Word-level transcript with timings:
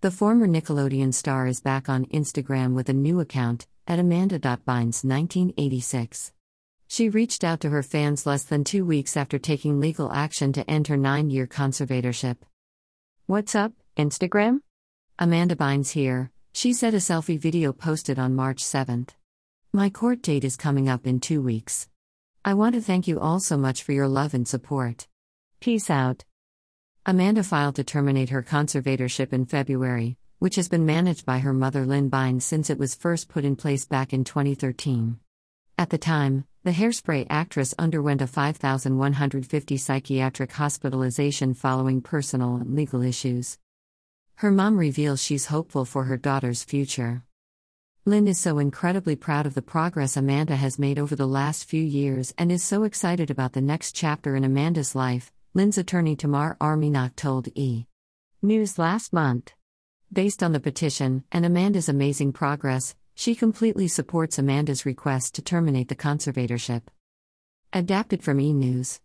The 0.00 0.12
former 0.12 0.46
Nickelodeon 0.46 1.12
star 1.12 1.48
is 1.48 1.60
back 1.60 1.88
on 1.88 2.06
Instagram 2.06 2.74
with 2.74 2.88
a 2.88 2.92
new 2.92 3.18
account, 3.18 3.66
at 3.88 3.98
Amanda.Bynes1986. 3.98 6.30
She 6.86 7.08
reached 7.08 7.42
out 7.42 7.58
to 7.62 7.70
her 7.70 7.82
fans 7.82 8.24
less 8.24 8.44
than 8.44 8.62
two 8.62 8.84
weeks 8.84 9.16
after 9.16 9.40
taking 9.40 9.80
legal 9.80 10.12
action 10.12 10.52
to 10.52 10.70
end 10.70 10.86
her 10.86 10.96
nine 10.96 11.30
year 11.30 11.48
conservatorship. 11.48 12.36
What's 13.26 13.56
up, 13.56 13.72
Instagram? 13.96 14.60
Amanda 15.18 15.56
Bynes 15.56 15.90
here, 15.90 16.30
she 16.52 16.72
said 16.72 16.94
a 16.94 16.98
selfie 16.98 17.36
video 17.36 17.72
posted 17.72 18.20
on 18.20 18.36
March 18.36 18.62
7th. 18.62 19.08
My 19.72 19.90
court 19.90 20.22
date 20.22 20.44
is 20.44 20.56
coming 20.56 20.88
up 20.88 21.08
in 21.08 21.18
two 21.18 21.42
weeks. 21.42 21.88
I 22.44 22.54
want 22.54 22.76
to 22.76 22.80
thank 22.80 23.08
you 23.08 23.18
all 23.18 23.40
so 23.40 23.56
much 23.56 23.82
for 23.82 23.90
your 23.90 24.06
love 24.06 24.32
and 24.32 24.46
support. 24.46 25.08
Peace 25.58 25.90
out. 25.90 26.22
Amanda 27.08 27.42
filed 27.42 27.76
to 27.76 27.84
terminate 27.84 28.28
her 28.28 28.42
conservatorship 28.42 29.32
in 29.32 29.46
February, 29.46 30.18
which 30.40 30.56
has 30.56 30.68
been 30.68 30.84
managed 30.84 31.24
by 31.24 31.38
her 31.38 31.54
mother 31.54 31.86
Lynn 31.86 32.10
Bynes 32.10 32.42
since 32.42 32.68
it 32.68 32.78
was 32.78 32.94
first 32.94 33.30
put 33.30 33.46
in 33.46 33.56
place 33.56 33.86
back 33.86 34.12
in 34.12 34.24
2013. 34.24 35.18
At 35.78 35.88
the 35.88 35.96
time, 35.96 36.44
the 36.64 36.70
hairspray 36.70 37.26
actress 37.30 37.74
underwent 37.78 38.20
a 38.20 38.26
5,150 38.26 39.76
psychiatric 39.78 40.52
hospitalization 40.52 41.54
following 41.54 42.02
personal 42.02 42.56
and 42.56 42.76
legal 42.76 43.00
issues. 43.00 43.56
Her 44.34 44.50
mom 44.50 44.76
reveals 44.76 45.22
she's 45.22 45.46
hopeful 45.46 45.86
for 45.86 46.04
her 46.04 46.18
daughter's 46.18 46.62
future. 46.62 47.22
Lynn 48.04 48.28
is 48.28 48.36
so 48.36 48.58
incredibly 48.58 49.16
proud 49.16 49.46
of 49.46 49.54
the 49.54 49.62
progress 49.62 50.18
Amanda 50.18 50.56
has 50.56 50.78
made 50.78 50.98
over 50.98 51.16
the 51.16 51.26
last 51.26 51.64
few 51.64 51.82
years 51.82 52.34
and 52.36 52.52
is 52.52 52.62
so 52.62 52.82
excited 52.82 53.30
about 53.30 53.54
the 53.54 53.62
next 53.62 53.92
chapter 53.96 54.36
in 54.36 54.44
Amanda's 54.44 54.94
life, 54.94 55.32
Lynn's 55.54 55.78
attorney 55.78 56.14
Tamar 56.14 56.56
Arminak 56.60 57.16
told 57.16 57.48
E! 57.54 57.86
News 58.42 58.78
last 58.78 59.12
month. 59.14 59.54
Based 60.12 60.42
on 60.42 60.52
the 60.52 60.60
petition 60.60 61.24
and 61.32 61.46
Amanda's 61.46 61.88
amazing 61.88 62.32
progress, 62.32 62.94
she 63.14 63.34
completely 63.34 63.88
supports 63.88 64.38
Amanda's 64.38 64.84
request 64.84 65.34
to 65.34 65.42
terminate 65.42 65.88
the 65.88 65.96
conservatorship. 65.96 66.82
Adapted 67.72 68.22
from 68.22 68.40
E! 68.40 68.52
News. 68.52 68.96